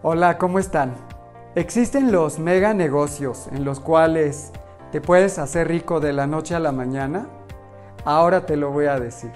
[0.00, 0.94] Hola, ¿cómo están?
[1.56, 4.52] Existen los mega negocios en los cuales
[4.92, 7.26] te puedes hacer rico de la noche a la mañana.
[8.04, 9.32] Ahora te lo voy a decir.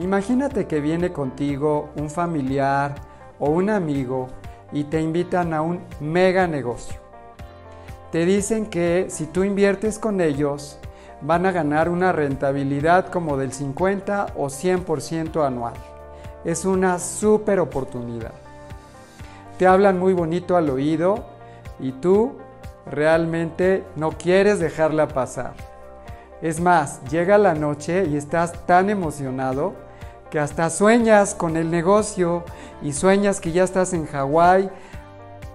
[0.00, 2.96] Imagínate que viene contigo un familiar
[3.38, 4.26] o un amigo
[4.72, 6.98] y te invitan a un mega negocio.
[8.10, 10.80] Te dicen que si tú inviertes con ellos,
[11.26, 15.74] van a ganar una rentabilidad como del 50 o 100% anual.
[16.44, 18.32] Es una súper oportunidad.
[19.58, 21.24] Te hablan muy bonito al oído
[21.80, 22.36] y tú
[22.86, 25.54] realmente no quieres dejarla pasar.
[26.40, 29.74] Es más, llega la noche y estás tan emocionado
[30.30, 32.44] que hasta sueñas con el negocio
[32.82, 34.70] y sueñas que ya estás en Hawái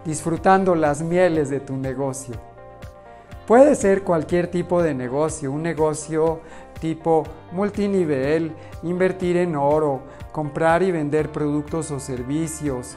[0.04, 2.51] disfrutando las mieles de tu negocio.
[3.52, 6.40] Puede ser cualquier tipo de negocio, un negocio
[6.80, 12.96] tipo multinivel, invertir en oro, comprar y vender productos o servicios,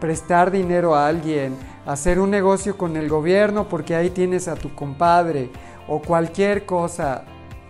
[0.00, 4.74] prestar dinero a alguien, hacer un negocio con el gobierno porque ahí tienes a tu
[4.74, 5.50] compadre
[5.86, 7.24] o cualquier cosa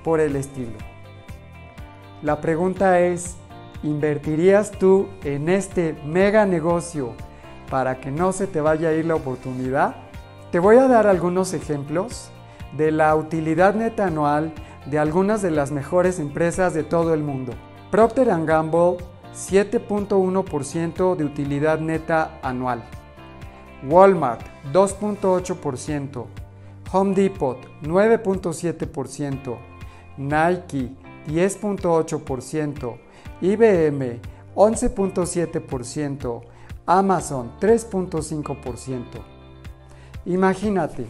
[0.04, 0.78] por el estilo.
[2.22, 3.38] La pregunta es,
[3.82, 7.12] ¿invertirías tú en este mega negocio
[7.68, 10.09] para que no se te vaya a ir la oportunidad?
[10.50, 12.30] Te voy a dar algunos ejemplos
[12.76, 14.52] de la utilidad neta anual
[14.86, 17.52] de algunas de las mejores empresas de todo el mundo.
[17.92, 18.96] Procter Gamble
[19.32, 22.82] 7.1% de utilidad neta anual.
[23.88, 26.26] Walmart 2.8%.
[26.92, 29.56] Home Depot 9.7%.
[30.16, 30.90] Nike
[31.28, 32.98] 10.8%.
[33.40, 34.20] IBM
[34.56, 36.42] 11.7%.
[36.86, 39.29] Amazon 3.5%.
[40.24, 41.06] Imagínate,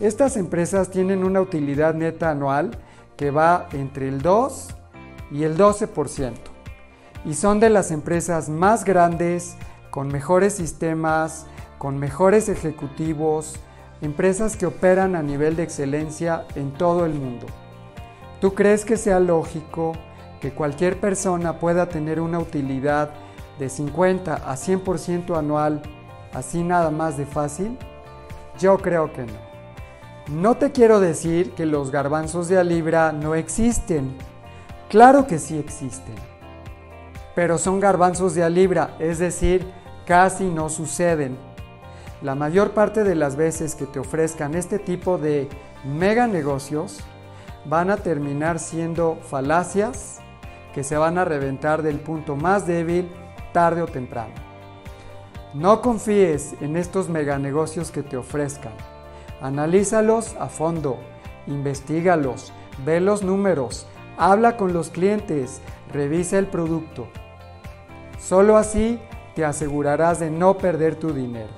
[0.00, 2.72] estas empresas tienen una utilidad neta anual
[3.16, 4.68] que va entre el 2
[5.32, 6.34] y el 12%
[7.26, 9.56] y son de las empresas más grandes,
[9.90, 11.46] con mejores sistemas,
[11.78, 13.56] con mejores ejecutivos,
[14.00, 17.46] empresas que operan a nivel de excelencia en todo el mundo.
[18.40, 19.92] ¿Tú crees que sea lógico
[20.40, 23.10] que cualquier persona pueda tener una utilidad
[23.58, 25.82] de 50 a 100% anual
[26.32, 27.76] así nada más de fácil?
[28.58, 29.46] Yo creo que no.
[30.28, 34.16] No te quiero decir que los garbanzos de a libra no existen.
[34.88, 36.14] Claro que sí existen.
[37.34, 39.70] Pero son garbanzos de a libra, es decir,
[40.06, 41.36] casi no suceden.
[42.22, 45.48] La mayor parte de las veces que te ofrezcan este tipo de
[45.84, 47.00] mega negocios
[47.66, 50.20] van a terminar siendo falacias
[50.72, 53.08] que se van a reventar del punto más débil
[53.52, 54.45] tarde o temprano.
[55.56, 58.74] No confíes en estos meganegocios que te ofrezcan.
[59.40, 60.98] Analízalos a fondo,
[61.46, 62.52] investigalos,
[62.84, 63.86] ve los números,
[64.18, 67.08] habla con los clientes, revisa el producto.
[68.18, 69.00] Solo así
[69.34, 71.48] te asegurarás de no perder tu dinero.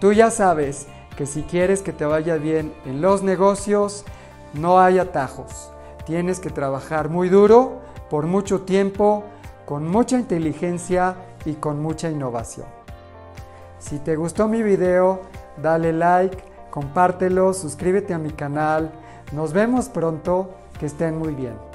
[0.00, 0.86] Tú ya sabes
[1.18, 4.06] que si quieres que te vaya bien en los negocios,
[4.54, 5.70] no hay atajos.
[6.06, 9.22] Tienes que trabajar muy duro, por mucho tiempo,
[9.66, 12.66] con mucha inteligencia y con mucha innovación.
[13.78, 15.20] Si te gustó mi video,
[15.62, 16.38] dale like,
[16.70, 18.90] compártelo, suscríbete a mi canal.
[19.32, 21.73] Nos vemos pronto, que estén muy bien.